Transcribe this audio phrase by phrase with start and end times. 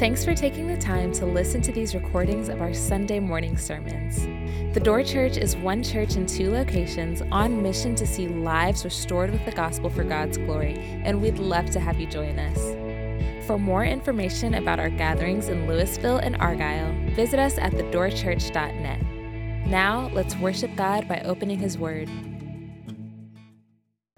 [0.00, 4.24] Thanks for taking the time to listen to these recordings of our Sunday morning sermons.
[4.72, 9.30] The Door Church is one church in two locations on mission to see lives restored
[9.30, 13.46] with the gospel for God's glory, and we'd love to have you join us.
[13.46, 19.02] For more information about our gatherings in Lewisville and Argyle, visit us at thedoorchurch.net.
[19.66, 22.08] Now, let's worship God by opening His Word.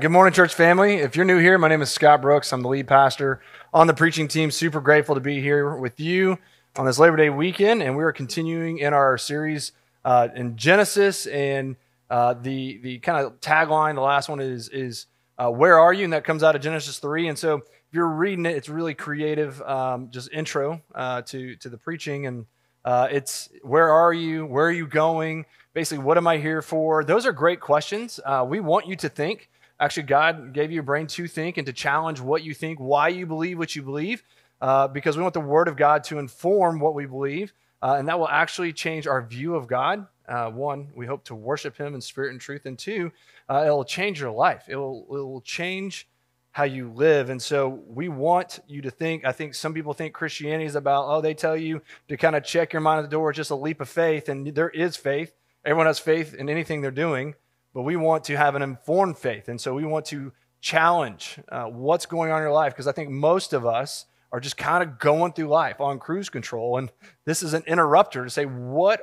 [0.01, 0.95] Good morning, church family.
[0.97, 2.53] If you're new here, my name is Scott Brooks.
[2.53, 3.41] I'm the lead pastor
[3.73, 4.51] on the preaching team.
[4.51, 6.39] Super grateful to be here with you
[6.77, 9.73] on this Labor Day weekend, and we are continuing in our series
[10.05, 11.27] uh, in Genesis.
[11.27, 11.77] And
[12.11, 15.07] uh, the the kind of tagline, the last one is is
[15.39, 17.29] uh, "Where are you?" and that comes out of Genesis three.
[17.29, 21.69] And so, if you're reading it, it's really creative, um, just intro uh, to to
[21.69, 22.47] the preaching, and
[22.85, 24.47] uh, it's "Where are you?
[24.47, 27.03] Where are you going?" Basically, what am I here for?
[27.03, 28.21] Those are great questions.
[28.23, 29.49] Uh, we want you to think.
[29.83, 33.09] Actually, God gave you a brain to think and to challenge what you think, why
[33.09, 34.23] you believe what you believe,
[34.61, 38.07] uh, because we want the Word of God to inform what we believe, uh, and
[38.07, 40.07] that will actually change our view of God.
[40.29, 43.11] Uh, one, we hope to worship Him in spirit and truth, and two,
[43.51, 44.67] uh, it will change your life.
[44.69, 46.07] It will, it will change
[46.53, 47.29] how you live.
[47.29, 49.25] And so we want you to think.
[49.25, 52.45] I think some people think Christianity is about, oh, they tell you to kind of
[52.45, 55.35] check your mind at the door, just a leap of faith, and there is faith.
[55.65, 57.35] Everyone has faith in anything they're doing
[57.75, 59.49] but we want to have an informed faith.
[59.49, 62.93] And so we want to challenge uh, what's going on in your life because I
[62.93, 66.79] think most of us are just kind of going through life on cruise control.
[66.79, 66.91] And
[67.25, 69.03] this is an interrupter to say, what,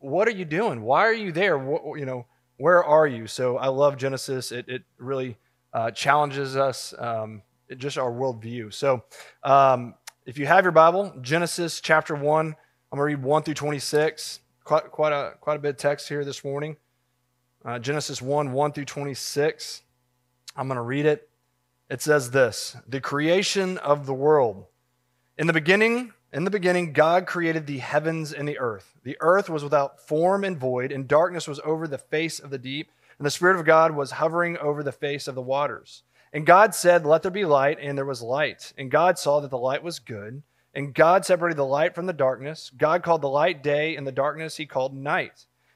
[0.00, 0.82] what are you doing?
[0.82, 1.58] Why are you there?
[1.58, 3.26] What, you know, where are you?
[3.26, 4.50] So I love Genesis.
[4.50, 5.36] It, it really
[5.72, 7.42] uh, challenges us, um,
[7.76, 8.72] just our worldview.
[8.72, 9.04] So
[9.44, 13.54] um, if you have your Bible, Genesis chapter 1, I'm going to read 1 through
[13.54, 14.40] 26.
[14.64, 16.76] Quite, quite, a, quite a bit of text here this morning
[17.66, 19.82] uh, Genesis 1 1 through 26.
[20.56, 21.28] I'm going to read it.
[21.90, 24.66] It says this The creation of the world.
[25.36, 28.94] In the beginning, in the beginning, God created the heavens and the earth.
[29.02, 32.58] The earth was without form and void, and darkness was over the face of the
[32.58, 36.04] deep, and the Spirit of God was hovering over the face of the waters.
[36.32, 38.72] And God said, Let there be light, and there was light.
[38.78, 40.42] And God saw that the light was good.
[40.72, 42.70] And God separated the light from the darkness.
[42.76, 45.46] God called the light day, and the darkness he called night.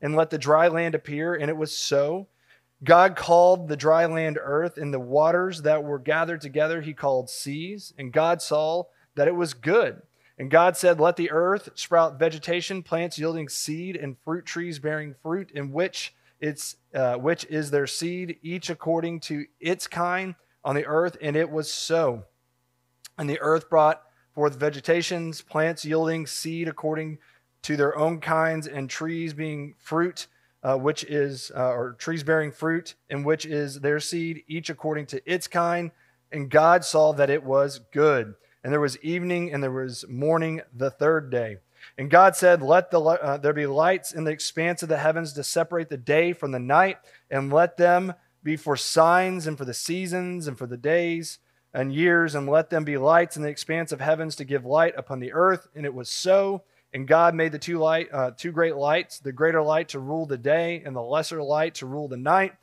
[0.00, 1.34] and let the dry land appear.
[1.34, 2.28] And it was so.
[2.82, 7.28] God called the dry land earth, and the waters that were gathered together he called
[7.28, 7.92] seas.
[7.98, 8.84] And God saw
[9.14, 10.00] that it was good.
[10.38, 15.14] And God said, Let the earth sprout vegetation, plants yielding seed, and fruit trees bearing
[15.22, 20.34] fruit, in which its uh, which is their seed, each according to its kind
[20.64, 21.18] on the earth.
[21.20, 22.24] And it was so.
[23.18, 24.02] And the earth brought
[24.34, 27.18] forth vegetations, plants yielding seed according
[27.62, 30.26] to their own kinds, and trees being fruit,
[30.62, 35.06] uh, which is, uh, or trees bearing fruit, in which is their seed, each according
[35.06, 35.90] to its kind.
[36.32, 38.34] And God saw that it was good.
[38.62, 41.58] And there was evening and there was morning the third day.
[41.96, 45.32] And God said, Let the, uh, there be lights in the expanse of the heavens
[45.32, 46.98] to separate the day from the night,
[47.30, 51.38] and let them be for signs and for the seasons and for the days
[51.72, 54.94] and years, and let them be lights in the expanse of heavens to give light
[54.96, 55.68] upon the earth.
[55.74, 56.62] And it was so.
[56.92, 60.26] And God made the two light, uh, two great lights, the greater light to rule
[60.26, 62.54] the day, and the lesser light to rule the night,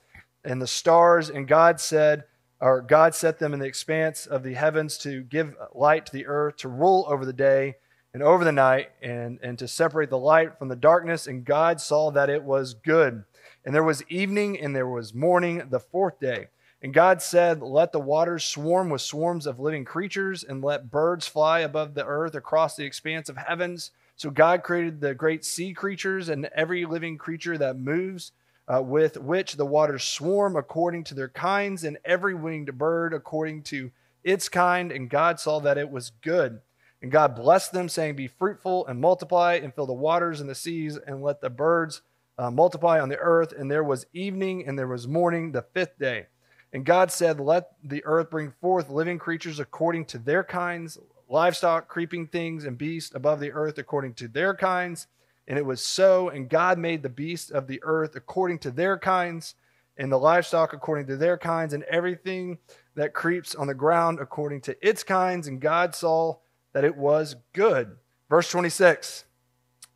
[0.43, 1.29] and the stars.
[1.29, 2.25] And God said,
[2.59, 6.25] or God set them in the expanse of the heavens to give light to the
[6.25, 7.75] earth, to rule over the day
[8.13, 11.27] and over the night, and, and to separate the light from the darkness.
[11.27, 13.23] And God saw that it was good.
[13.63, 16.47] And there was evening and there was morning the fourth day.
[16.81, 21.27] And God said, Let the waters swarm with swarms of living creatures, and let birds
[21.27, 23.91] fly above the earth across the expanse of heavens.
[24.17, 28.31] So God created the great sea creatures and every living creature that moves,
[28.67, 33.61] uh, with which the waters swarm according to their kinds, and every winged bird according
[33.63, 33.91] to
[34.23, 34.91] its kind.
[34.91, 36.61] And God saw that it was good.
[36.99, 40.55] And God blessed them, saying, Be fruitful and multiply, and fill the waters and the
[40.55, 42.01] seas, and let the birds
[42.39, 43.53] uh, multiply on the earth.
[43.55, 46.25] And there was evening and there was morning the fifth day.
[46.73, 50.97] And God said, Let the earth bring forth living creatures according to their kinds,
[51.29, 55.07] livestock, creeping things, and beasts above the earth according to their kinds.
[55.47, 56.29] And it was so.
[56.29, 59.55] And God made the beasts of the earth according to their kinds,
[59.97, 62.57] and the livestock according to their kinds, and everything
[62.95, 65.47] that creeps on the ground according to its kinds.
[65.47, 66.37] And God saw
[66.73, 67.97] that it was good.
[68.29, 69.25] Verse 26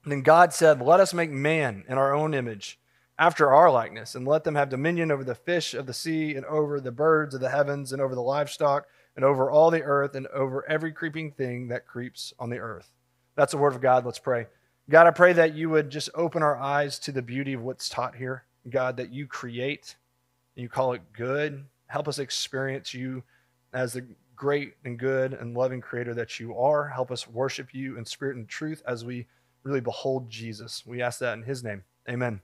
[0.06, 2.80] Then God said, Let us make man in our own image,
[3.20, 6.46] after our likeness, and let them have dominion over the fish of the sea, and
[6.46, 10.16] over the birds of the heavens, and over the livestock, and over all the earth,
[10.16, 12.90] and over every creeping thing that creeps on the earth.
[13.36, 14.06] That's the word of God.
[14.06, 14.48] Let's pray.
[14.90, 17.90] God, I pray that you would just open our eyes to the beauty of what's
[17.90, 18.44] taught here.
[18.70, 19.96] God, that you create,
[20.56, 21.66] and you call it good.
[21.88, 23.24] Help us experience you
[23.74, 24.06] as the
[24.36, 26.90] great and good and loving creator that you are.
[26.90, 29.28] Help us worship you in spirit and truth as we
[29.64, 30.84] really behold Jesus.
[30.86, 31.84] We ask that in his name.
[32.10, 32.42] Amen.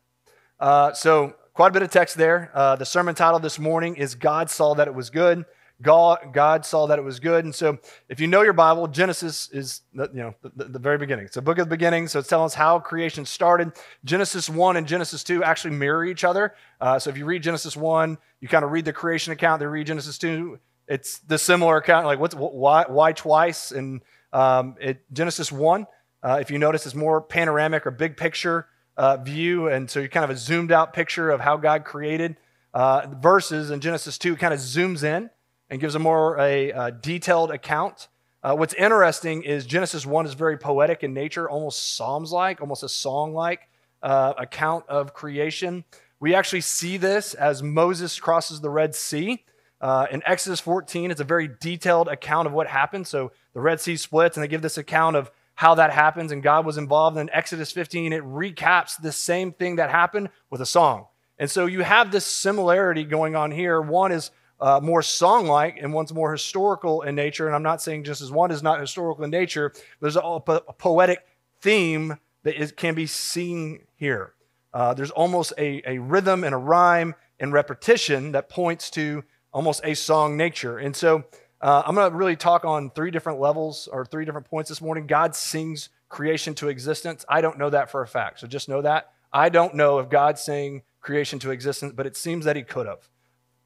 [0.60, 2.52] Uh, so, quite a bit of text there.
[2.54, 5.46] Uh, the sermon title this morning is God Saw That It Was Good.
[5.82, 7.46] God, God saw that it was good.
[7.46, 7.78] And so,
[8.10, 11.26] if you know your Bible, Genesis is the, you know the, the, very beginning.
[11.26, 13.74] It's a book of the beginning, so it's telling us how creation started.
[14.04, 16.56] Genesis 1 and Genesis 2 actually mirror each other.
[16.82, 19.70] Uh, so, if you read Genesis 1, you kind of read the creation account, then
[19.70, 20.60] read Genesis 2.
[20.88, 23.72] It's the similar account, like what's why, why twice?
[23.72, 24.02] And
[24.34, 25.86] um, it, Genesis 1,
[26.24, 29.68] uh, if you notice, is more panoramic or big picture uh, view.
[29.68, 32.38] And so, you kind of a zoomed out picture of how God created.
[32.74, 35.30] Uh, verses in Genesis 2 kind of zooms in
[35.70, 38.08] and gives a more a, a detailed account.
[38.44, 42.84] Uh, what's interesting is Genesis 1 is very poetic in nature, almost Psalms like, almost
[42.84, 43.68] a song like
[44.02, 45.84] uh, account of creation.
[46.20, 49.44] We actually see this as Moses crosses the Red Sea.
[49.80, 53.08] Uh, in Exodus 14, it's a very detailed account of what happened.
[53.08, 56.44] So the Red Sea splits, and they give this account of how that happens, and
[56.44, 57.18] God was involved.
[57.18, 61.08] In Exodus 15, it recaps the same thing that happened with a song.
[61.40, 63.82] And so you have this similarity going on here.
[63.82, 67.48] One is uh, more song like and one's more historical in nature.
[67.48, 70.40] And I'm not saying just as one is not historical in nature, there's a, a
[70.74, 71.26] poetic
[71.62, 74.34] theme that is, can be seen here.
[74.74, 79.24] Uh, there's almost a, a rhythm and a rhyme and repetition that points to
[79.54, 80.78] almost a song nature.
[80.78, 81.24] And so
[81.62, 84.82] uh, I'm going to really talk on three different levels or three different points this
[84.82, 85.08] morning.
[85.08, 87.26] God sings creation to existence.
[87.28, 88.40] I don't know that for a fact.
[88.40, 89.12] So just know that.
[89.34, 92.88] I don't know if God sang creation to existence, but it seems that he could
[92.88, 93.10] have.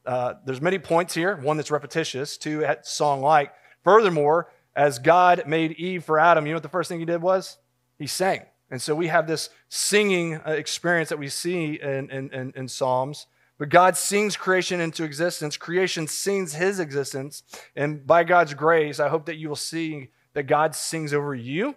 [0.06, 1.36] Uh, there's many points here.
[1.38, 3.54] One that's repetitious, two song like.
[3.84, 7.22] Furthermore, as God made Eve for Adam, you know what the first thing he did
[7.22, 7.58] was?
[7.98, 8.42] He sang.
[8.70, 13.28] And so we have this singing uh, experience that we see in, in, in Psalms.
[13.58, 15.58] But God sings creation into existence.
[15.58, 17.44] Creation sings his existence.
[17.76, 21.76] And by God's grace, I hope that you will see that God sings over you.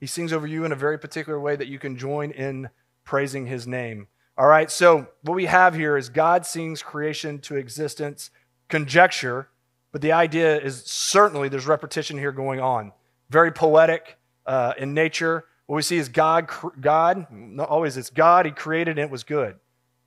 [0.00, 2.70] He sings over you in a very particular way that you can join in
[3.04, 4.08] praising his name.
[4.40, 8.30] All right, so what we have here is God sings creation to existence,
[8.68, 9.48] conjecture,
[9.92, 12.92] but the idea is certainly there's repetition here going on.
[13.28, 14.16] Very poetic
[14.46, 15.44] uh, in nature.
[15.66, 16.48] What we see is God,
[16.80, 19.56] God, not always it's God, He created and it was good.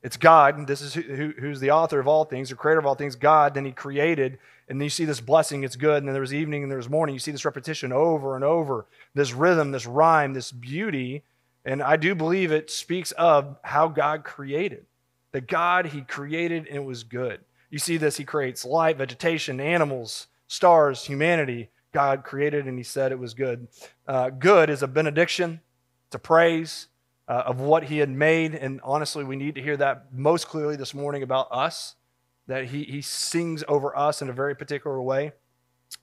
[0.02, 2.96] It's God, this is who, who's the author of all things, the creator of all
[2.96, 6.14] things, God, then He created, and then you see this blessing, it's good, and then
[6.14, 7.14] there was evening and there was morning.
[7.14, 11.22] You see this repetition over and over, this rhythm, this rhyme, this beauty
[11.66, 14.86] and I do believe it speaks of how God created.
[15.32, 17.42] That God, He created and it was good.
[17.70, 21.70] You see this, He creates light, vegetation, animals, stars, humanity.
[21.92, 23.68] God created and He said it was good.
[24.08, 25.62] Uh, good is a benediction,
[26.08, 26.88] it's a praise
[27.28, 28.54] uh, of what He had made.
[28.54, 31.96] And honestly, we need to hear that most clearly this morning about us,
[32.48, 35.32] that He, he sings over us in a very particular way.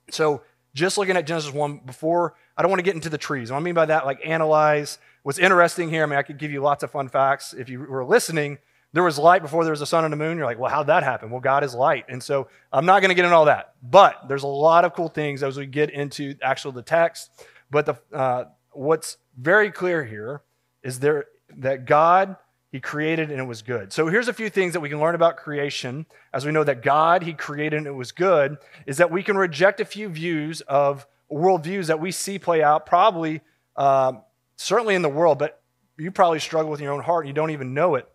[0.09, 0.41] So,
[0.73, 3.51] just looking at Genesis 1 before, I don't want to get into the trees.
[3.51, 6.51] What I mean by that, like analyze What's interesting here, I mean, I could give
[6.51, 7.53] you lots of fun facts.
[7.53, 8.57] If you were listening,
[8.93, 10.37] there was light before there was a sun and a moon.
[10.37, 11.29] You're like, well, how'd that happen?
[11.29, 12.05] Well, God is light.
[12.09, 13.75] And so I'm not going to get into all that.
[13.83, 17.29] But there's a lot of cool things as we get into actual the text.
[17.69, 20.41] But the, uh, what's very clear here
[20.83, 21.25] is there
[21.57, 22.35] that God,
[22.71, 23.93] He created and it was good.
[23.93, 26.81] So here's a few things that we can learn about creation as we know that
[26.81, 28.57] God, He created and it was good,
[28.87, 32.85] is that we can reject a few views of worldviews that we see play out
[32.85, 33.39] probably
[33.77, 34.21] um,
[34.61, 35.61] certainly in the world, but
[35.97, 38.07] you probably struggle with your own heart and you don't even know it.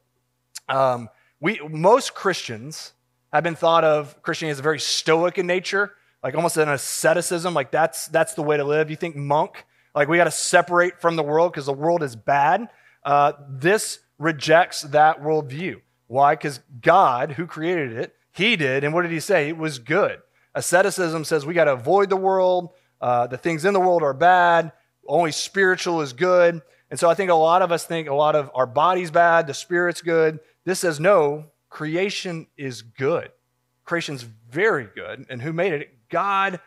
[0.69, 1.09] Um,
[1.41, 2.93] we, most Christians
[3.33, 7.71] have been thought of Christianity as very stoic in nature, like almost an asceticism, like
[7.71, 8.91] that's, that's the way to live.
[8.91, 12.17] You think monk, like we got to separate from the world because the world is
[12.17, 12.69] bad.
[13.05, 15.81] Uh, this rejects that worldview.
[16.07, 16.35] Why?
[16.35, 18.85] Because God, who created it, He did.
[18.85, 19.49] And what did He say?
[19.49, 20.21] It was good.
[20.55, 22.71] Asceticism says we got to avoid the world.
[23.01, 24.73] Uh, the things in the world are bad
[25.09, 26.63] only spiritual is good.
[26.91, 29.47] And so I think a lot of us think a lot of our body's bad,
[29.47, 30.39] the spirit's good.
[30.65, 33.31] This says no, creation is good.
[33.85, 35.27] Creation's very good.
[35.29, 36.09] And who made it?
[36.09, 36.61] God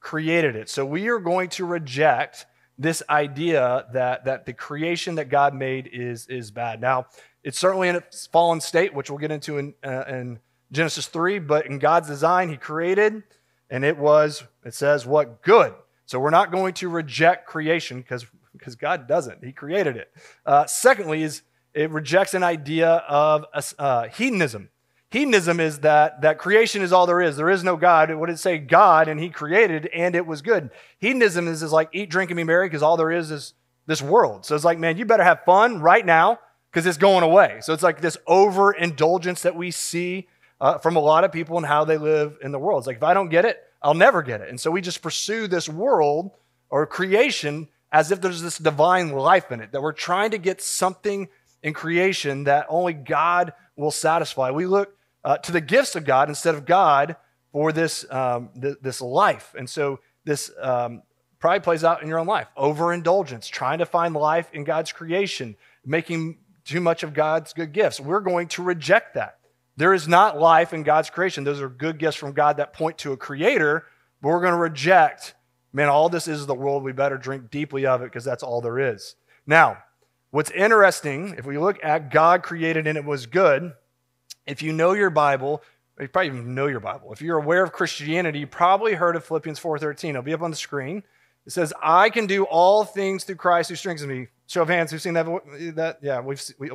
[0.00, 0.68] created it.
[0.68, 2.46] So we are going to reject
[2.78, 6.80] this idea that, that the creation that God made is, is bad.
[6.80, 7.06] Now,
[7.42, 10.38] it's certainly in a fallen state, which we'll get into in, uh, in
[10.72, 13.22] Genesis 3, but in God's design, He created,
[13.70, 15.42] and it was, it says, what?
[15.42, 15.72] Good.
[16.06, 19.44] So we're not going to reject creation because God doesn't.
[19.44, 20.10] He created it.
[20.44, 21.42] Uh, secondly, is
[21.76, 23.44] it rejects an idea of
[23.78, 24.70] uh, hedonism.
[25.10, 27.36] Hedonism is that, that creation is all there is.
[27.36, 28.12] There is no God.
[28.14, 28.56] What did it say?
[28.56, 30.70] God, and He created, and it was good.
[30.98, 33.52] Hedonism is, is like eat, drink, and be merry, because all there is is
[33.86, 34.46] this world.
[34.46, 36.38] So it's like, man, you better have fun right now
[36.72, 37.58] because it's going away.
[37.60, 40.28] So it's like this overindulgence that we see
[40.62, 42.80] uh, from a lot of people and how they live in the world.
[42.80, 44.48] It's like, if I don't get it, I'll never get it.
[44.48, 46.32] And so we just pursue this world
[46.70, 50.60] or creation as if there's this divine life in it, that we're trying to get
[50.60, 51.28] something
[51.62, 54.50] in creation that only God will satisfy.
[54.50, 57.14] We look uh, to the gifts of God instead of God
[57.52, 59.54] for this, um, th- this life.
[59.56, 61.02] And so this um,
[61.38, 65.54] probably plays out in your own life overindulgence, trying to find life in God's creation,
[65.84, 68.00] making too much of God's good gifts.
[68.00, 69.38] We're going to reject that.
[69.76, 71.44] There is not life in God's creation.
[71.44, 73.84] Those are good gifts from God that point to a creator,
[74.22, 75.34] but we're going to reject,
[75.72, 76.82] man, all this is the world.
[76.82, 79.16] We better drink deeply of it because that's all there is.
[79.46, 79.78] Now,
[80.30, 83.74] what's interesting, if we look at God created and it was good,
[84.46, 85.62] if you know your Bible,
[86.00, 87.12] you probably even know your Bible.
[87.12, 90.10] If you're aware of Christianity, you probably heard of Philippians 4:13.
[90.10, 91.02] It'll be up on the screen.
[91.46, 94.90] It says, "I can do all things through Christ who strengthens me." Show of hands,
[94.90, 95.26] who've seen that?
[95.74, 96.70] That yeah, we've seen, we,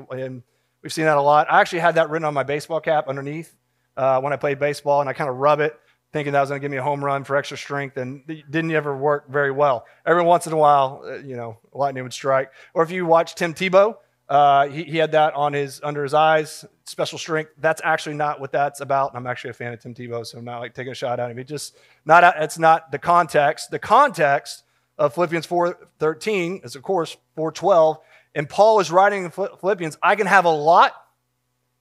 [0.81, 1.47] we've seen that a lot.
[1.50, 3.55] I actually had that written on my baseball cap underneath
[3.97, 5.79] uh, when I played baseball, and I kind of rub it,
[6.13, 8.50] thinking that was going to give me a home run for extra strength, and it
[8.50, 9.85] didn't ever work very well.
[10.05, 12.51] Every once in a while, uh, you know, lightning would strike.
[12.73, 13.95] Or if you watch Tim Tebow,
[14.31, 17.51] uh, he, he, had that on his under his eyes, special strength.
[17.57, 19.11] That's actually not what that's about.
[19.11, 21.19] And I'm actually a fan of Tim Tebow, so I'm not like taking a shot
[21.19, 21.38] at him.
[21.38, 23.71] It just not it's not the context.
[23.71, 24.63] The context
[24.97, 27.97] of Philippians 4:13 is of course 4:12,
[28.33, 30.93] and Paul is writing in Philippians, I can have a lot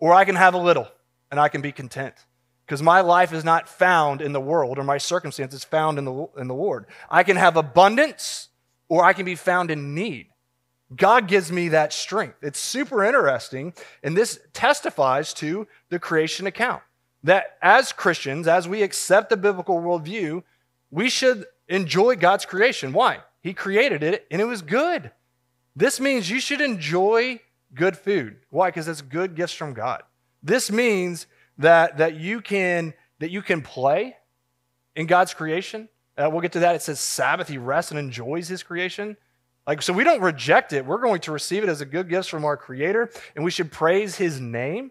[0.00, 0.88] or I can have a little,
[1.30, 2.14] and I can be content.
[2.66, 6.28] Because my life is not found in the world, or my circumstances found in the,
[6.38, 6.86] in the Lord.
[7.10, 8.48] I can have abundance,
[8.88, 10.28] or I can be found in need.
[10.96, 12.38] God gives me that strength.
[12.42, 16.82] It's super interesting, and this testifies to the creation account.
[17.22, 20.42] That as Christians, as we accept the biblical worldview,
[20.90, 22.92] we should enjoy God's creation.
[22.92, 23.18] Why?
[23.42, 25.10] He created it and it was good.
[25.76, 27.40] This means you should enjoy
[27.74, 28.36] good food.
[28.50, 28.68] Why?
[28.68, 30.02] Because it's good gifts from God.
[30.42, 31.26] This means
[31.58, 34.16] that, that, you can, that you can play
[34.96, 35.88] in God's creation.
[36.16, 36.74] Uh, we'll get to that.
[36.74, 39.16] It says Sabbath, he rests and enjoys his creation.
[39.66, 40.84] Like, so we don't reject it.
[40.84, 43.70] We're going to receive it as a good gift from our Creator, and we should
[43.70, 44.90] praise His name.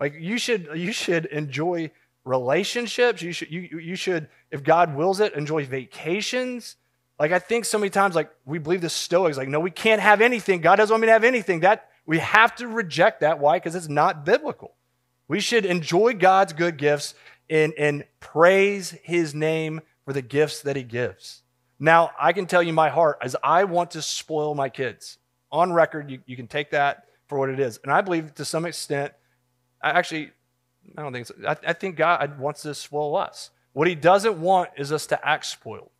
[0.00, 1.90] Like, you should, you should enjoy
[2.24, 3.22] relationships.
[3.22, 6.76] You should, you, you should, if God wills it, enjoy vacations.
[7.18, 10.02] Like, I think so many times, like, we believe the Stoics, like, no, we can't
[10.02, 10.60] have anything.
[10.60, 11.60] God doesn't want me to have anything.
[11.60, 13.38] That we have to reject that.
[13.38, 13.56] Why?
[13.56, 14.74] Because it's not biblical.
[15.28, 17.14] We should enjoy God's good gifts
[17.48, 21.42] and, and praise His name for the gifts that He gives.
[21.78, 25.18] Now, I can tell you my heart as I want to spoil my kids.
[25.50, 27.78] On record, you, you can take that for what it is.
[27.82, 29.12] And I believe to some extent,
[29.82, 30.30] I actually,
[30.96, 31.34] I don't think so.
[31.46, 33.50] I, I think God wants to spoil us.
[33.72, 35.90] What he doesn't want is us to act spoiled.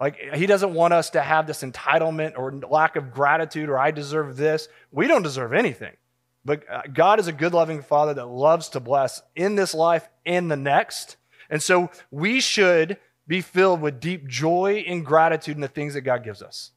[0.00, 3.90] Like, he doesn't want us to have this entitlement or lack of gratitude or I
[3.90, 4.68] deserve this.
[4.92, 5.96] We don't deserve anything.
[6.44, 10.08] But uh, God is a good, loving Father that loves to bless in this life
[10.24, 11.16] and the next.
[11.50, 16.02] And so we should be filled with deep joy and gratitude in the things that
[16.02, 16.70] God gives us.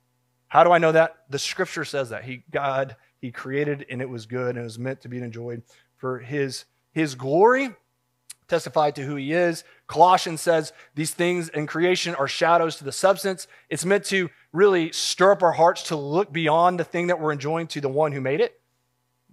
[0.47, 1.15] How do I know that?
[1.29, 2.25] The scripture says that.
[2.25, 5.63] He God, He created and it was good and it was meant to be enjoyed
[5.95, 7.69] for His, His glory,
[8.49, 9.63] testified to who He is.
[9.91, 13.45] Colossians says these things in creation are shadows to the substance.
[13.69, 17.33] It's meant to really stir up our hearts to look beyond the thing that we're
[17.33, 18.61] enjoying to the one who made it.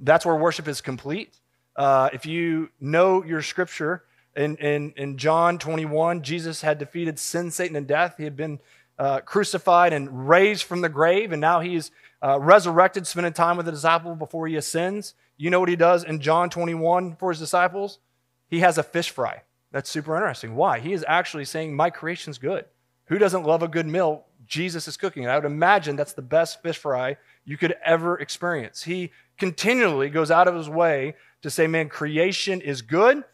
[0.00, 1.38] That's where worship is complete.
[1.77, 4.03] Uh, if you know your scripture,
[4.35, 8.17] in, in, in John 21, Jesus had defeated sin, Satan, and death.
[8.19, 8.59] He had been
[8.99, 13.67] uh, crucified and raised from the grave, and now he's uh, resurrected, spending time with
[13.67, 15.15] the disciple before he ascends.
[15.37, 18.00] You know what he does in John 21 for his disciples?
[18.49, 19.43] He has a fish fry.
[19.71, 20.55] That's super interesting.
[20.55, 20.81] Why?
[20.81, 22.65] He is actually saying, My creation's good.
[23.07, 24.25] Who doesn't love a good meal?
[24.47, 25.25] Jesus is cooking.
[25.25, 28.83] And I would imagine that's the best fish fry you could ever experience.
[28.83, 33.25] He continually goes out of his way to say, Man, creation is good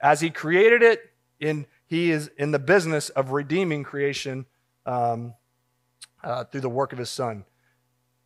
[0.00, 4.46] as he created it, in, he is in the business of redeeming creation
[4.84, 5.34] um,
[6.24, 7.44] uh, through the work of his son.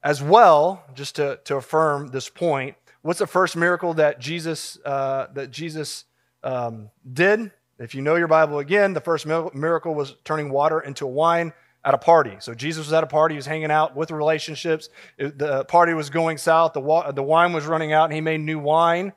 [0.02, 5.26] As well, just to, to affirm this point, what's the first miracle that Jesus, uh,
[5.34, 6.04] that Jesus
[6.42, 7.50] um, did?
[7.78, 11.52] If you know your Bible again, the first miracle was turning water into wine
[11.84, 12.36] at a party.
[12.40, 14.88] So Jesus was at a party, he was hanging out with relationships.
[15.18, 18.40] The party was going south, the, wa- the wine was running out, and he made
[18.40, 19.12] new wine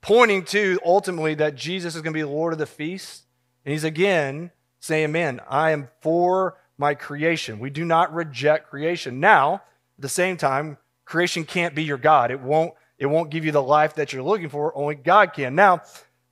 [0.00, 3.24] pointing to ultimately that Jesus is going to be the Lord of the feast.
[3.64, 4.50] And he's again
[4.80, 7.58] saying, Man, I am for my creation.
[7.58, 9.20] We do not reject creation.
[9.20, 12.30] Now, At the same time, creation can't be your God.
[12.30, 14.76] It won't, it won't give you the life that you're looking for.
[14.76, 15.54] Only God can.
[15.54, 15.82] Now,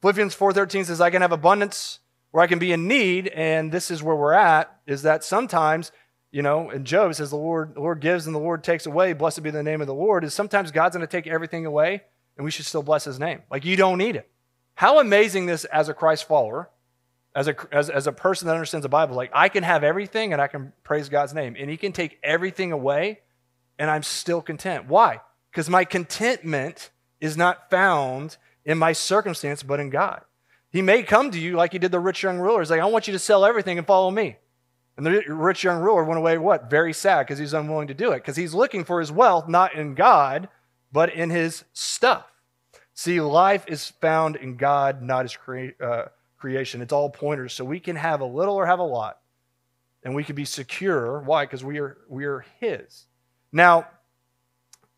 [0.07, 1.99] Philippians 4.13 says, I can have abundance
[2.31, 5.91] where I can be in need, and this is where we're at, is that sometimes,
[6.31, 9.15] you know, and Job says the Lord, the Lord gives and the Lord takes away.
[9.15, 10.23] Blessed be the name of the Lord.
[10.23, 12.05] Is sometimes God's going to take everything away,
[12.37, 13.43] and we should still bless his name.
[13.51, 14.31] Like you don't need it.
[14.77, 16.71] How amazing this as a Christ follower,
[17.35, 20.33] as a, as, as a person that understands the Bible, like I can have everything
[20.33, 23.23] and I can praise God's name, and he can take everything away,
[23.77, 24.87] and I'm still content.
[24.87, 25.21] Why?
[25.51, 30.21] Because my contentment is not found in my circumstance, but in God.
[30.71, 32.61] He may come to you like he did the rich young ruler.
[32.61, 34.37] He's like, I want you to sell everything and follow me.
[34.97, 36.69] And the rich young ruler went away, what?
[36.69, 38.17] Very sad because he's unwilling to do it.
[38.17, 40.49] Because he's looking for his wealth not in God,
[40.93, 42.25] but in his stuff.
[42.93, 45.39] See, life is found in God, not his
[45.81, 46.07] uh,
[46.39, 46.83] creation.
[46.83, 47.55] It's all pointers.
[47.55, 49.19] So we can have a little or have a lot.
[50.03, 51.21] And we can be secure.
[51.21, 51.45] Why?
[51.45, 53.07] Because we are, we are his.
[53.53, 53.87] Now,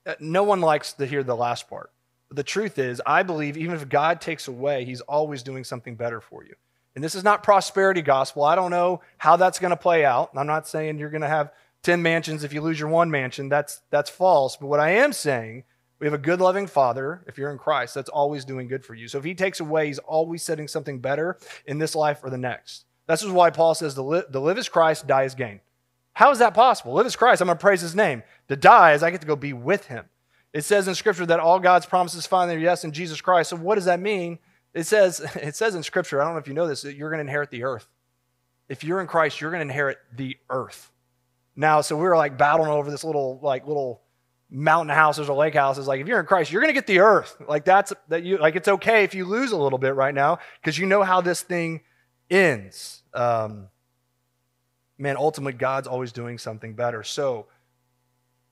[0.07, 1.91] uh, no one likes to hear the last part.
[2.31, 6.21] The truth is, I believe even if God takes away, he's always doing something better
[6.21, 6.55] for you.
[6.95, 8.45] And this is not prosperity gospel.
[8.45, 10.31] I don't know how that's going to play out.
[10.35, 11.53] I'm not saying you're going to have
[11.85, 13.49] 10 mansions if you lose your one mansion.
[13.49, 14.57] That's, that's false.
[14.57, 15.65] But what I am saying,
[16.01, 18.95] we have a good, loving Father, if you're in Christ, that's always doing good for
[18.95, 19.09] you.
[19.09, 22.39] So if He takes away, He's always setting something better in this life or the
[22.39, 22.85] next.
[23.07, 25.61] This is why Paul says, to live, to live is Christ, die is gain.
[26.13, 26.95] How is that possible?
[26.95, 27.41] Live is Christ.
[27.41, 28.23] I'm going to praise His name.
[28.49, 30.07] To die is I get to go be with Him.
[30.53, 33.51] It says in Scripture that all God's promises find their yes in Jesus Christ.
[33.51, 34.39] So what does that mean?
[34.75, 37.11] It says, it says in Scripture, I don't know if you know this, that you're
[37.11, 37.89] going to inherit the earth.
[38.69, 40.91] If you're in Christ, you're going to inherit the earth.
[41.57, 44.03] Now, so we were like battling over this little, like little
[44.51, 45.87] mountain houses or lake houses.
[45.87, 47.37] Like if you're in Christ, you're going to get the earth.
[47.47, 48.57] Like that's that you like.
[48.57, 51.43] It's okay if you lose a little bit right now because you know how this
[51.43, 51.81] thing
[52.31, 53.03] ends.
[53.15, 53.69] Um,
[54.99, 57.03] man, ultimately, God's always doing something better.
[57.03, 57.47] So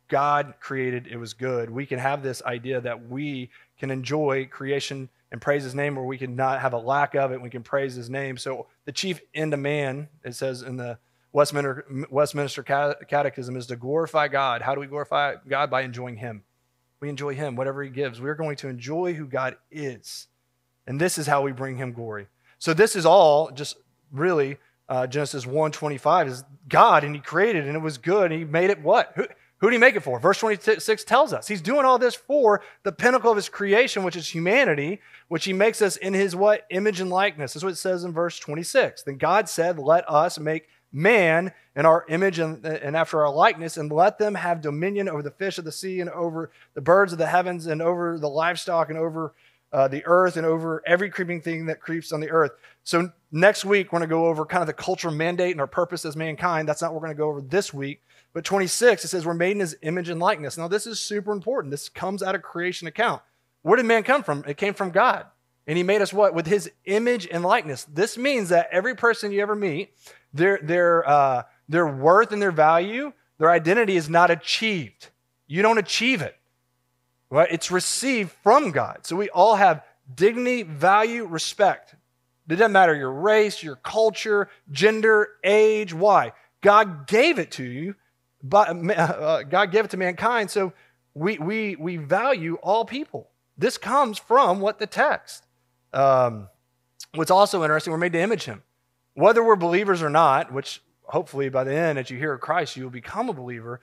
[0.09, 1.71] God created, it was good.
[1.71, 6.07] We can have this idea that we can enjoy creation and praise his name, or
[6.07, 7.40] we can not have a lack of it.
[7.40, 8.37] We can praise his name.
[8.37, 10.99] So, the chief end of man, it says in the
[11.33, 14.62] Westminster, Westminster Catechism, is to glorify God.
[14.62, 15.71] How do we glorify God?
[15.71, 16.45] By enjoying him.
[17.01, 18.21] We enjoy him, whatever he gives.
[18.21, 20.29] We're going to enjoy who God is.
[20.87, 22.29] And this is how we bring him glory.
[22.59, 23.77] So, this is all just
[24.12, 28.40] really uh, Genesis 1 25 is God, and he created, and it was good, and
[28.40, 29.12] he made it what?
[29.16, 29.27] Who
[29.62, 30.21] did he make it for?
[30.21, 34.16] Verse 26 tells us he's doing all this for the pinnacle of his creation, which
[34.16, 36.66] is humanity, which he makes us in his what?
[36.71, 37.55] Image and likeness.
[37.55, 39.03] That's what it says in verse 26.
[39.03, 43.77] Then God said, Let us make man in our image and, and after our likeness,
[43.77, 47.12] and let them have dominion over the fish of the sea and over the birds
[47.12, 49.33] of the heavens and over the livestock and over
[49.73, 52.53] uh, the earth and over every creeping thing that creeps on the earth.
[52.85, 55.66] So next week, we're going to go over kind of the cultural mandate and our
[55.66, 56.69] purpose as mankind.
[56.69, 58.01] That's not what we're going to go over this week.
[58.37, 60.59] But 26, it says, We're made in his image and likeness.
[60.59, 61.70] Now, this is super important.
[61.70, 63.22] This comes out of creation account.
[63.62, 64.44] Where did man come from?
[64.46, 65.25] It came from God.
[65.66, 66.35] And he made us what?
[66.35, 67.85] With his image and likeness.
[67.85, 69.94] This means that every person you ever meet,
[70.35, 75.09] their, their, uh, their worth and their value, their identity is not achieved.
[75.46, 76.37] You don't achieve it.
[77.31, 77.49] Right?
[77.51, 79.07] It's received from God.
[79.07, 79.83] So we all have
[80.14, 81.94] dignity, value, respect.
[82.51, 85.94] It doesn't matter your race, your culture, gender, age.
[85.94, 86.35] Why?
[86.61, 87.94] God gave it to you
[88.42, 90.72] but, uh, God gave it to mankind, so
[91.14, 93.31] we, we, we value all people.
[93.57, 95.44] This comes from what the text.
[95.92, 96.49] Um,
[97.14, 98.62] what's also interesting, we're made to image him.
[99.14, 102.85] Whether we're believers or not, which hopefully by the end, as you hear Christ, you
[102.85, 103.81] will become a believer.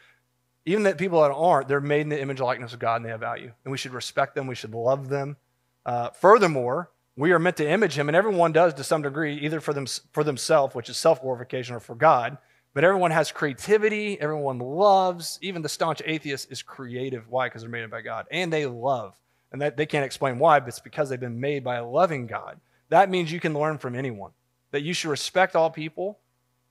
[0.66, 3.06] Even that people that aren't, they're made in the image and likeness of God and
[3.06, 3.52] they have value.
[3.66, 5.38] And we should respect them, we should love them.
[5.86, 9.60] Uh, furthermore, we are meant to image him, and everyone does to some degree, either
[9.60, 12.38] for, them, for themselves, which is self glorification, or for God.
[12.74, 14.20] But everyone has creativity.
[14.20, 15.38] Everyone loves.
[15.42, 17.30] Even the staunch atheist is creative.
[17.30, 17.48] Why?
[17.48, 18.26] Because they're made by God.
[18.32, 19.16] And they love.
[19.52, 22.26] And that, they can't explain why, but it's because they've been made by a loving
[22.26, 22.60] God.
[22.90, 24.32] That means you can learn from anyone.
[24.72, 26.18] That you should respect all people,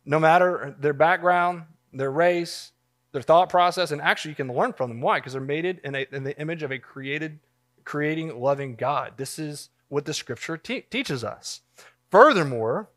[0.04, 1.62] no matter their background,
[1.92, 2.72] their race,
[3.12, 3.92] their thought process.
[3.92, 5.00] And actually, you can learn from them.
[5.00, 5.18] Why?
[5.18, 7.38] Because they're made in, a, in the image of a created,
[7.84, 9.12] creating, loving God.
[9.16, 11.60] This is what the scripture te- teaches us.
[12.10, 12.90] Furthermore,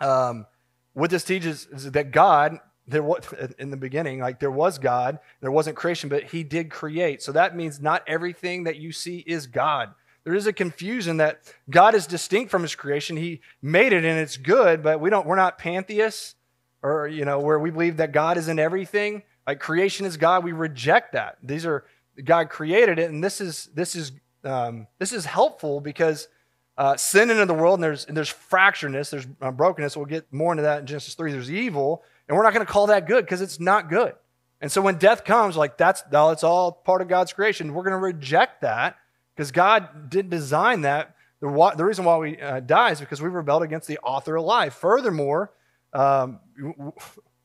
[0.00, 0.46] um,
[0.94, 3.24] what this teaches is that God, there was
[3.58, 7.22] in the beginning, like there was God, there wasn't creation, but He did create.
[7.22, 9.92] So that means not everything that you see is God.
[10.24, 13.16] There is a confusion that God is distinct from His creation.
[13.16, 15.26] He made it and it's good, but we don't.
[15.26, 16.36] We're not pantheists,
[16.82, 19.22] or you know, where we believe that God is in everything.
[19.46, 21.36] Like creation is God, we reject that.
[21.42, 21.84] These are
[22.22, 24.12] God created it, and this is this is
[24.44, 26.28] um, this is helpful because
[26.76, 29.96] uh, sin into the world, and there's, and there's fracturedness, there's uh, brokenness.
[29.96, 31.32] We'll get more into that in Genesis 3.
[31.32, 34.14] There's evil, and we're not going to call that good because it's not good.
[34.60, 37.74] And so when death comes, like that's, no, it's all part of God's creation.
[37.74, 38.96] We're going to reject that
[39.34, 41.14] because God didn't design that.
[41.40, 44.44] The, the reason why we uh, die is because we rebelled against the author of
[44.44, 44.74] life.
[44.74, 45.52] Furthermore,
[45.92, 46.40] um,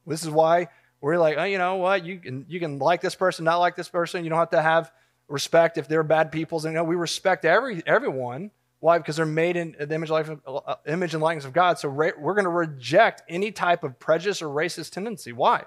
[0.07, 0.69] this is why
[1.01, 2.05] we're like, oh, you know what?
[2.05, 4.23] You can, you can like this person, not like this person.
[4.23, 4.91] You don't have to have
[5.27, 6.57] respect if they're bad people.
[6.59, 8.51] And you know, we respect every, everyone.
[8.79, 8.97] Why?
[8.97, 11.79] Because they're made in the image, life, uh, image and likeness of God.
[11.79, 15.33] So we're going to reject any type of prejudice or racist tendency.
[15.33, 15.65] Why?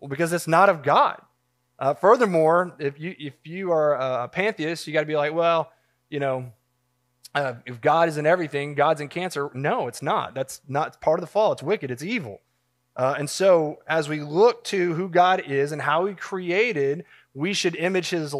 [0.00, 1.20] Well, because it's not of God.
[1.78, 5.72] Uh, furthermore, if you if you are a pantheist, you got to be like, well,
[6.10, 6.52] you know,
[7.34, 9.50] uh, if God is in everything, God's in cancer.
[9.54, 10.34] No, it's not.
[10.34, 11.52] That's not part of the fall.
[11.52, 11.90] It's wicked.
[11.90, 12.40] It's evil.
[12.94, 17.54] Uh, and so, as we look to who God is and how He created, we
[17.54, 18.34] should image His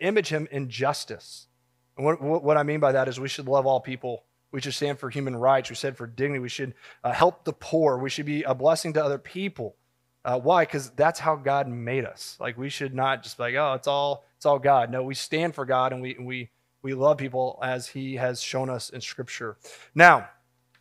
[0.00, 1.46] image Him in justice.
[1.96, 4.24] And what, what I mean by that is, we should love all people.
[4.50, 5.70] We should stand for human rights.
[5.70, 6.40] We stand for dignity.
[6.40, 7.98] We should uh, help the poor.
[7.98, 9.76] We should be a blessing to other people.
[10.24, 10.64] Uh, why?
[10.64, 12.36] Because that's how God made us.
[12.40, 14.90] Like we should not just be like, oh, it's all it's all God.
[14.90, 16.50] No, we stand for God and we we
[16.82, 19.56] we love people as He has shown us in Scripture.
[19.94, 20.28] Now,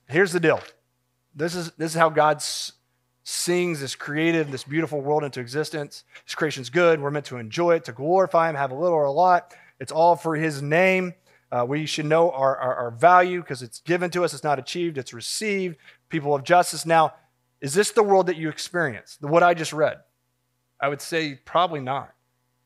[0.08, 0.62] here's the deal.
[1.36, 2.42] This is this is how God
[3.24, 6.04] sings this creative, this beautiful world into existence.
[6.26, 7.02] His creation's good.
[7.02, 9.54] We're meant to enjoy it, to glorify Him, have a little or a lot.
[9.84, 11.14] It's all for His name.
[11.52, 14.34] Uh, we should know our, our, our value because it's given to us.
[14.34, 14.98] It's not achieved.
[14.98, 15.76] It's received.
[16.08, 16.86] People of justice.
[16.86, 17.16] Now,
[17.60, 19.18] is this the world that you experience?
[19.20, 19.98] What I just read?
[20.80, 22.14] I would say probably not.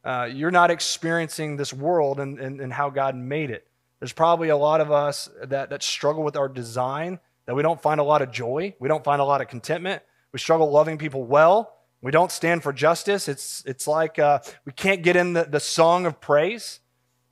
[0.05, 3.67] Uh, you're not experiencing this world and, and, and how God made it.
[3.99, 7.81] There's probably a lot of us that, that struggle with our design, that we don't
[7.81, 8.75] find a lot of joy.
[8.79, 10.03] We don't find a lot of contentment.
[10.33, 11.77] We struggle loving people well.
[12.03, 13.27] We don't stand for justice.
[13.27, 16.79] It's, it's like uh, we can't get in the, the song of praise.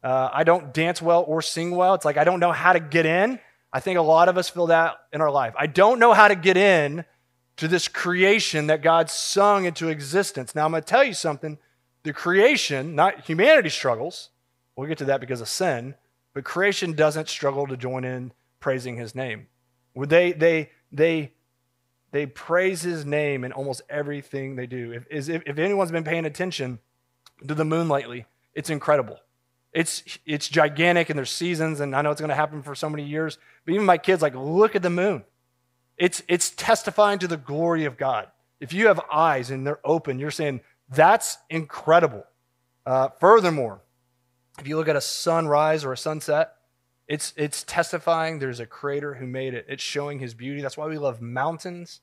[0.05, 1.95] Uh, I don't dance well or sing well.
[1.95, 3.39] It's like I don't know how to get in.
[3.73, 5.55] I think a lot of us feel that in our life.
[5.57, 7.05] I don't know how to get in
[7.57, 10.53] to this creation that God sung into existence.
[10.53, 11.57] Now, I'm going to tell you something.
[12.03, 14.29] The creation, not humanity, struggles.
[14.75, 15.95] We'll get to that because of sin,
[16.35, 19.47] but creation doesn't struggle to join in praising his name.
[19.95, 21.31] They, they, they,
[22.11, 24.91] they praise his name in almost everything they do.
[24.91, 26.77] If, if, if anyone's been paying attention
[27.47, 29.19] to the moon lately, it's incredible.
[29.75, 32.89] It's, it's gigantic and there's seasons, and I know it's going to happen for so
[32.89, 33.37] many years.
[33.65, 35.25] But even my kids, like, look at the moon.
[35.97, 38.27] It's, it's testifying to the glory of God.
[38.61, 42.23] If you have eyes and they're open, you're saying, that's incredible.
[42.85, 43.81] Uh, furthermore,
[44.59, 46.53] if you look at a sunrise or a sunset,
[47.09, 49.65] it's, it's testifying there's a creator who made it.
[49.67, 50.61] It's showing his beauty.
[50.61, 51.99] That's why we love mountains.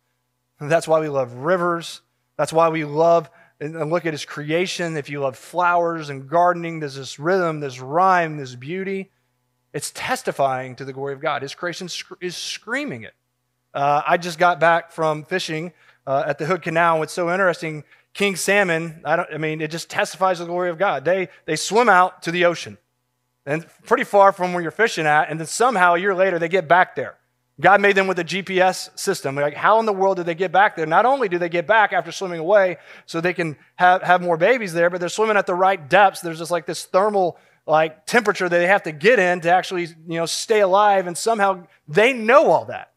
[0.61, 2.03] That's why we love rivers.
[2.37, 3.31] That's why we love
[3.63, 4.97] and look at his creation.
[4.97, 9.11] If you love flowers and gardening, there's this rhythm, this rhyme, this beauty.
[9.73, 11.43] It's testifying to the glory of God.
[11.43, 11.89] His creation
[12.21, 13.15] is screaming it.
[13.73, 15.73] Uh, I just got back from fishing
[16.07, 16.99] uh, at the Hood Canal.
[16.99, 20.69] What's so interesting, king salmon, I, don't, I mean, it just testifies to the glory
[20.69, 21.05] of God.
[21.05, 22.77] They, they swim out to the ocean
[23.47, 26.49] and pretty far from where you're fishing at, and then somehow a year later they
[26.49, 27.17] get back there.
[27.61, 29.37] God made them with a GPS system.
[29.37, 30.87] Like, how in the world did they get back there?
[30.87, 34.37] Not only do they get back after swimming away so they can have, have more
[34.37, 36.21] babies there, but they're swimming at the right depths.
[36.21, 39.85] There's just like this thermal like temperature that they have to get in to actually,
[39.85, 41.07] you know, stay alive.
[41.07, 42.93] And somehow they know all that.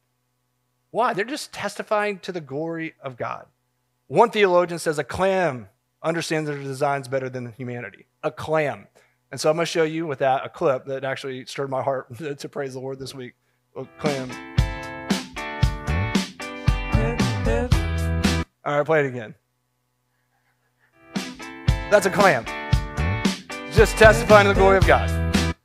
[0.91, 1.13] Why?
[1.13, 3.45] They're just testifying to the glory of God.
[4.07, 5.67] One theologian says a clam
[6.01, 8.05] understands their designs better than humanity.
[8.23, 8.87] A clam.
[9.31, 11.83] And so I'm going to show you with that a clip that actually stirred my
[11.83, 12.07] heart
[12.39, 13.33] to praise the Lord this week.
[13.97, 14.31] Clam.
[18.63, 19.35] All right, play it again.
[21.91, 22.45] That's a clam.
[23.73, 25.55] Just testifying to the glory of God.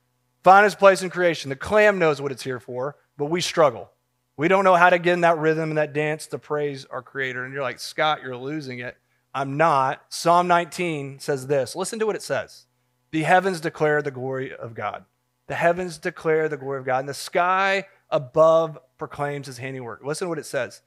[0.42, 1.50] Finest place in creation.
[1.50, 3.90] The clam knows what it's here for, but we struggle.
[4.36, 7.02] We don't know how to get in that rhythm and that dance to praise our
[7.02, 7.44] Creator.
[7.44, 8.96] And you're like, Scott, you're losing it.
[9.32, 10.02] I'm not.
[10.08, 11.76] Psalm 19 says this.
[11.76, 12.66] Listen to what it says.
[13.12, 15.04] The heavens declare the glory of God.
[15.46, 20.04] The heavens declare the glory of God, and the sky above proclaims his handiwork.
[20.04, 20.82] Listen to what it says.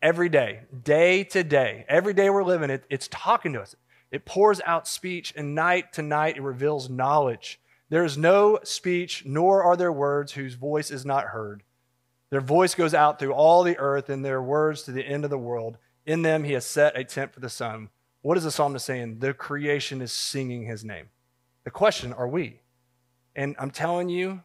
[0.00, 3.76] Every day, day to day, every day we're living, it, it's talking to us.
[4.10, 7.60] It pours out speech, and night to night it reveals knowledge.
[7.88, 11.62] There is no speech, nor are there words whose voice is not heard.
[12.30, 15.30] Their voice goes out through all the earth, and their words to the end of
[15.30, 15.78] the world.
[16.04, 17.90] In them he has set a tent for the sun.
[18.22, 19.18] What is the psalmist saying?
[19.18, 21.10] The creation is singing his name.
[21.64, 22.60] The question, are we?
[23.36, 24.42] And I'm telling you,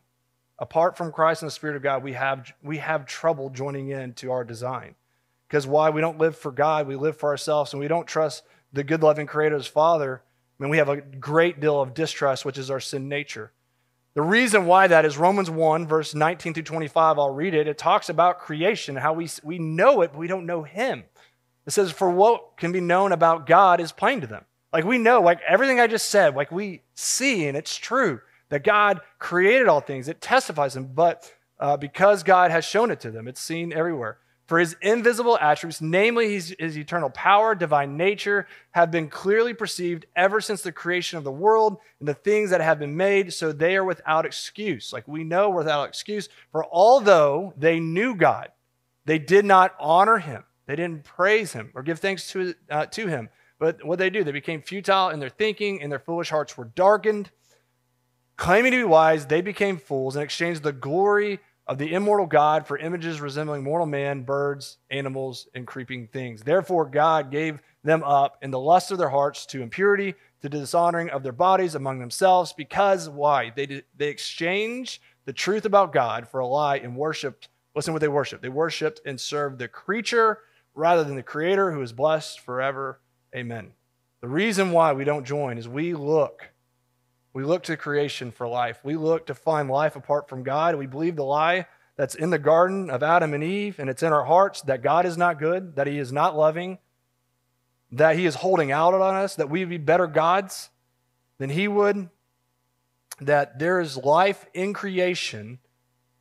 [0.59, 4.13] apart from Christ and the Spirit of God, we have, we have trouble joining in
[4.15, 4.95] to our design.
[5.47, 5.89] Because why?
[5.89, 8.43] We don't live for God, we live for ourselves, and we don't trust
[8.73, 10.21] the good, loving Creator as Father.
[10.59, 13.51] I mean, we have a great deal of distrust, which is our sin nature.
[14.13, 17.19] The reason why that is Romans 1, verse 19 through 25.
[17.19, 17.67] I'll read it.
[17.67, 21.03] It talks about creation, how we, we know it, but we don't know Him.
[21.67, 24.45] It says, For what can be known about God is plain to them.
[24.73, 28.63] Like we know, like everything I just said, like we see, and it's true that
[28.63, 30.07] God created all things.
[30.07, 34.17] It testifies them, but uh, because God has shown it to them, it's seen everywhere.
[34.47, 40.05] For his invisible attributes, namely his, his, eternal power, divine nature, have been clearly perceived
[40.15, 43.51] ever since the creation of the world and the things that have been made, so
[43.51, 44.93] they are without excuse.
[44.93, 46.29] Like we know, without excuse.
[46.53, 48.51] For although they knew God,
[49.03, 53.07] they did not honor him, they didn't praise him or give thanks to, uh, to
[53.07, 53.27] him.
[53.59, 56.65] But what they do, they became futile in their thinking, and their foolish hearts were
[56.65, 57.31] darkened.
[58.37, 62.65] Claiming to be wise, they became fools and exchanged the glory of the immortal God
[62.65, 66.43] for images resembling mortal man, birds, animals, and creeping things.
[66.43, 71.09] Therefore, God gave them up in the lust of their hearts to impurity, to dishonoring
[71.09, 73.51] of their bodies among themselves, because why?
[73.55, 77.49] They, they exchanged the truth about God for a lie and worshiped.
[77.75, 78.43] Listen what they worshiped.
[78.43, 80.39] They worshiped and served the creature
[80.75, 83.01] rather than the creator who is blessed forever.
[83.35, 83.71] Amen.
[84.21, 86.49] The reason why we don't join is we look
[87.33, 88.79] we look to creation for life.
[88.83, 90.75] We look to find life apart from God.
[90.75, 94.13] We believe the lie that's in the garden of Adam and Eve, and it's in
[94.13, 96.77] our hearts that God is not good, that He is not loving,
[97.91, 100.69] that He is holding out on us, that we would be better gods
[101.37, 102.09] than He would,
[103.19, 105.59] that there is life in creation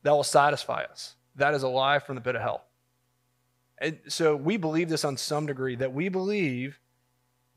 [0.03, 1.15] that will satisfy us.
[1.35, 2.63] That is a lie from the pit of hell.
[3.77, 6.79] And so we believe this on some degree, that we believe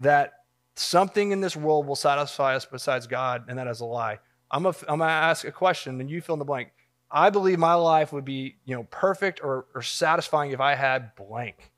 [0.01, 0.33] that
[0.77, 4.19] Something in this world will satisfy us besides God, and that is a lie.
[4.51, 6.71] I'm going to ask a question, and you fill in the blank.
[7.11, 11.15] I believe my life would be, you know, perfect or, or satisfying if I had
[11.17, 11.73] blank.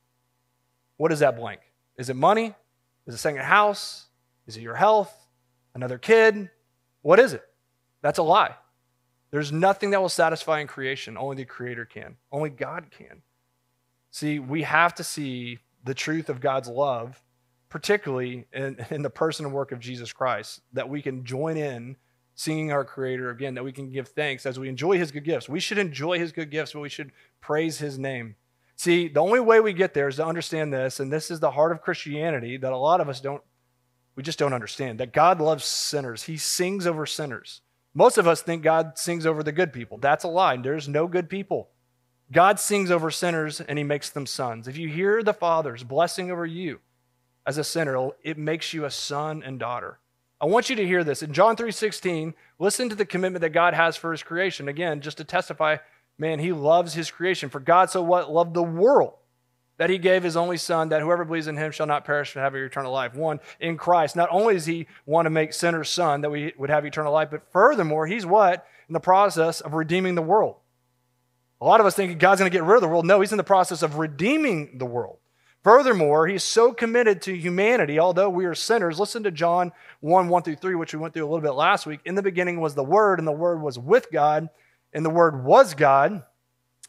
[0.99, 1.61] What is that blank?
[1.97, 2.55] Is it money?
[3.07, 4.07] Is it a second house?
[4.47, 5.13] Is it your health?
[5.75, 6.51] Another kid?
[7.01, 7.43] What is it?
[8.03, 8.55] That's a lie.
[9.31, 11.17] There's nothing that will satisfy in creation.
[11.17, 12.17] Only the Creator can.
[12.31, 13.23] Only God can.
[14.11, 17.21] See, we have to see the truth of God's love
[17.73, 21.97] particularly in, in the person and work of Jesus Christ, that we can join in
[22.35, 25.49] singing our Creator again, that we can give thanks as we enjoy His good gifts.
[25.49, 28.37] We should enjoy His good gifts, but we should praise His name.
[28.77, 31.53] See, the only way we get there is to understand this, and this is the
[31.53, 33.43] heart of Christianity that a lot of us don't,
[34.17, 36.25] we just don't understand that God loves sinners.
[36.25, 37.63] He sings over sinners.
[37.95, 39.97] Most of us think God sings over the good people.
[39.97, 40.59] That's a lie.
[40.59, 41.71] There's no good people.
[42.31, 44.69] God sings over sinners and he makes them sons.
[44.69, 46.81] If you hear the Father's blessing over you,
[47.47, 49.99] as a sinner, it makes you a son and daughter.
[50.41, 51.23] I want you to hear this.
[51.23, 54.69] In John 3:16, listen to the commitment that God has for his creation.
[54.69, 55.77] Again, just to testify,
[56.19, 57.49] man, he loves his creation.
[57.49, 59.15] For God so what loved the world
[59.79, 62.41] that he gave his only son that whoever believes in him shall not perish but
[62.41, 63.15] have eternal life.
[63.15, 66.71] One, in Christ, not only does he want to make sinners son that we would
[66.71, 68.67] have eternal life, but furthermore, he's what?
[68.89, 70.57] In the process of redeeming the world.
[71.61, 73.07] A lot of us think God's going to get rid of the world.
[73.07, 75.19] No, he's in the process of redeeming the world.
[75.63, 78.99] Furthermore, he's so committed to humanity, although we are sinners.
[78.99, 79.71] Listen to John
[80.01, 82.01] 1 1 through 3, which we went through a little bit last week.
[82.05, 84.49] In the beginning was the Word, and the Word was with God,
[84.93, 86.25] and the Word was God.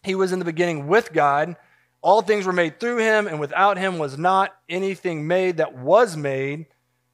[0.01, 1.55] He was in the beginning with God.
[2.01, 6.17] All things were made through him, and without him was not anything made that was
[6.17, 6.65] made.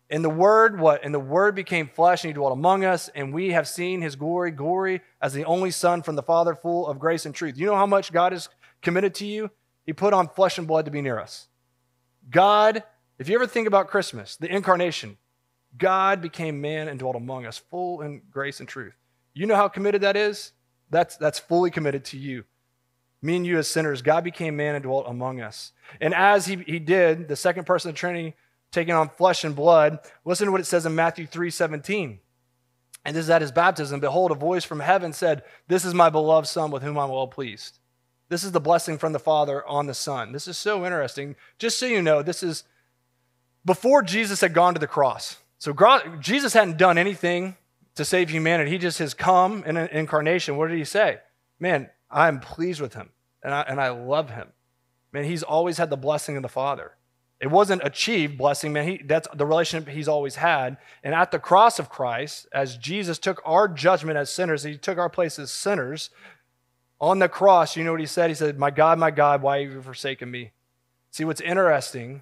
[0.10, 1.04] And the Word, what?
[1.04, 4.16] And the Word became flesh and he dwelt among us, and we have seen his
[4.16, 7.58] glory, glory as the only Son from the Father, full of grace and truth.
[7.58, 8.48] You know how much God is
[8.82, 9.52] committed to you?
[9.90, 11.48] He put on flesh and blood to be near us.
[12.30, 12.84] God,
[13.18, 15.18] if you ever think about Christmas, the incarnation,
[15.76, 18.94] God became man and dwelt among us, full in grace and truth.
[19.34, 20.52] You know how committed that is?
[20.92, 22.44] That's, that's fully committed to you.
[23.24, 25.72] Me and you as sinners, God became man and dwelt among us.
[26.00, 28.36] And as he, he did, the second person of the Trinity
[28.72, 32.20] taking on flesh and blood, listen to what it says in Matthew 3 17.
[33.06, 34.02] And this is at his baptism.
[34.02, 37.26] Behold, a voice from heaven said, This is my beloved Son with whom I'm well
[37.26, 37.80] pleased.
[38.30, 40.32] This is the blessing from the Father on the Son.
[40.32, 41.36] This is so interesting.
[41.58, 42.64] Just so you know, this is
[43.66, 45.38] before Jesus had gone to the cross.
[45.58, 45.76] So
[46.22, 47.58] Jesus hadn't done anything
[47.96, 48.70] to save humanity.
[48.70, 50.58] He just has come in an incarnation.
[50.58, 51.18] What did he say?
[51.60, 53.10] Man, I'm pleased with him
[53.44, 54.50] and I, and I love him.
[55.12, 56.94] Man, he's always had the blessing of the Father.
[57.40, 58.88] It wasn't achieved blessing, man.
[58.88, 60.78] He, that's the relationship he's always had.
[61.04, 64.98] And at the cross of Christ, as Jesus took our judgment as sinners, he took
[64.98, 66.10] our place as sinners,
[67.02, 68.30] on the cross, you know what he said?
[68.30, 70.52] He said, My God, my God, why have you forsaken me?
[71.12, 72.22] See, what's interesting,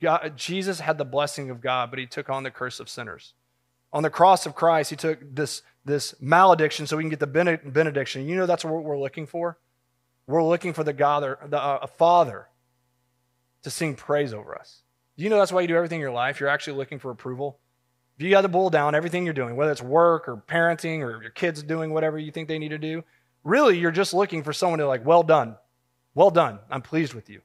[0.00, 3.34] God, Jesus had the blessing of God, but he took on the curse of sinners.
[3.92, 7.26] On the cross of Christ, he took this, this malediction so we can get the
[7.26, 8.28] benediction.
[8.28, 9.58] You know that's what we're looking for?
[10.26, 12.46] We're looking for the God, the, uh, a Father
[13.62, 14.82] to sing praise over us.
[15.16, 16.40] You know that's why you do everything in your life?
[16.40, 17.58] You're actually looking for approval.
[18.16, 21.20] If you got to boil down everything you're doing, whether it's work or parenting or
[21.20, 23.02] your kids doing whatever you think they need to do,
[23.44, 25.56] really you're just looking for someone to like, well done,
[26.14, 27.42] well done, I'm pleased with you.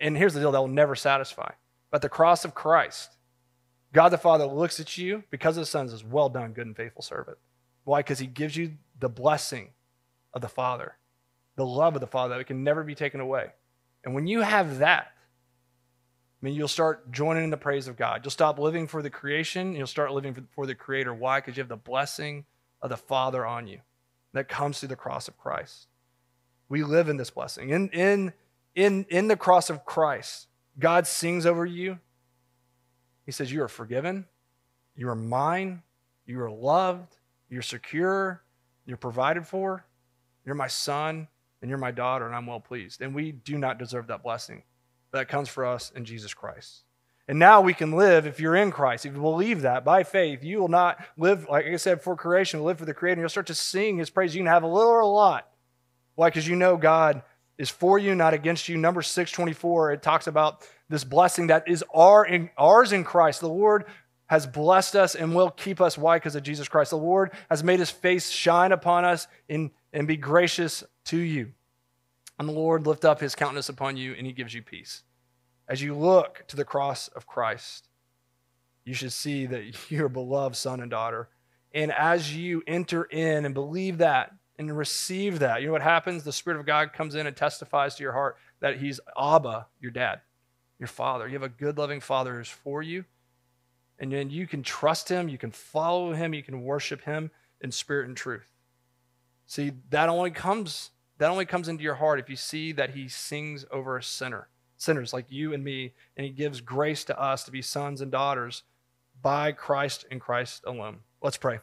[0.00, 1.52] And here's the deal that will never satisfy.
[1.90, 3.16] But the cross of Christ,
[3.92, 6.76] God the Father looks at you because of the Son says, Well done, good and
[6.76, 7.38] faithful servant.
[7.84, 8.00] Why?
[8.00, 9.70] Because he gives you the blessing
[10.32, 10.96] of the Father,
[11.56, 13.50] the love of the Father that can never be taken away.
[14.04, 15.12] And when you have that,
[16.42, 18.22] I mean, you'll start joining in the praise of God.
[18.24, 19.76] You'll stop living for the creation.
[19.76, 21.14] You'll start living for the Creator.
[21.14, 21.38] Why?
[21.38, 22.46] Because you have the blessing
[22.80, 23.78] of the Father on you
[24.32, 25.86] that comes through the cross of Christ.
[26.68, 27.70] We live in this blessing.
[27.70, 28.32] In, in,
[28.74, 31.98] in, in the cross of Christ, God sings over you.
[33.26, 34.26] He says, You are forgiven.
[34.96, 35.82] You are mine.
[36.26, 37.16] You are loved.
[37.48, 38.42] You're secure.
[38.86, 39.84] You're provided for.
[40.44, 41.28] You're my son
[41.60, 43.00] and you're my daughter, and I'm well pleased.
[43.00, 44.64] And we do not deserve that blessing
[45.12, 46.82] that comes for us in Jesus Christ.
[47.32, 49.06] And now we can live if you're in Christ.
[49.06, 52.62] If you believe that by faith, you will not live, like I said, for creation,
[52.62, 53.22] live for the Creator.
[53.22, 54.34] You'll start to sing His praise.
[54.34, 55.48] You can have a little or a lot.
[56.14, 56.28] Why?
[56.28, 57.22] Because you know God
[57.56, 58.76] is for you, not against you.
[58.76, 63.40] Number 624, it talks about this blessing that is our in, ours in Christ.
[63.40, 63.86] The Lord
[64.26, 65.96] has blessed us and will keep us.
[65.96, 66.16] Why?
[66.16, 66.90] Because of Jesus Christ.
[66.90, 71.52] The Lord has made his face shine upon us and, and be gracious to you.
[72.38, 75.02] And the Lord lift up his countenance upon you and he gives you peace.
[75.68, 77.88] As you look to the cross of Christ,
[78.84, 81.28] you should see that you're beloved son and daughter.
[81.74, 86.24] And as you enter in and believe that and receive that, you know what happens?
[86.24, 89.90] The Spirit of God comes in and testifies to your heart that He's Abba, your
[89.90, 90.20] dad,
[90.78, 91.26] your father.
[91.26, 93.04] You have a good, loving father who's for you.
[93.98, 97.70] And then you can trust Him, you can follow Him, you can worship Him in
[97.70, 98.52] spirit and truth.
[99.46, 103.06] See, that only comes that only comes into your heart if you see that he
[103.06, 104.48] sings over a sinner,
[104.82, 108.10] sinners like you and me, and he gives grace to us to be sons and
[108.10, 108.62] daughters
[109.20, 110.98] by Christ and Christ alone.
[111.22, 111.60] Let's pray.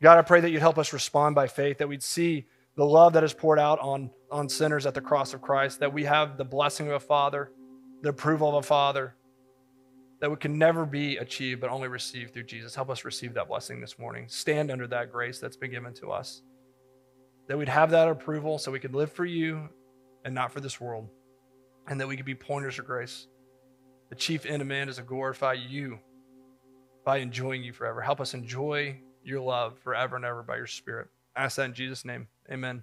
[0.00, 3.12] God, I pray that you'd help us respond by faith, that we'd see the love
[3.12, 6.38] that is poured out on, on sinners at the cross of Christ, that we have
[6.38, 7.50] the blessing of a Father,
[8.02, 9.14] the approval of a Father,
[10.20, 12.74] that we can never be achieved but only received through Jesus.
[12.74, 14.26] Help us receive that blessing this morning.
[14.28, 16.42] Stand under that grace that's been given to us
[17.50, 19.68] that we'd have that approval so we could live for you
[20.24, 21.08] and not for this world,
[21.88, 23.26] and that we could be pointers of grace.
[24.08, 25.98] The chief end of man is to glorify you
[27.04, 28.00] by enjoying you forever.
[28.00, 31.08] Help us enjoy your love forever and ever by your Spirit.
[31.36, 32.28] I ask that in Jesus' name.
[32.50, 32.82] Amen.